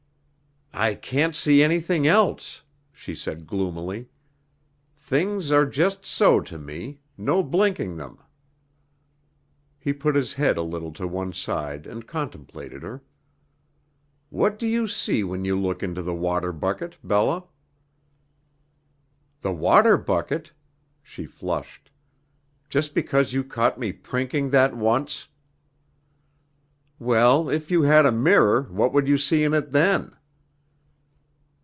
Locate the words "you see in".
29.09-29.53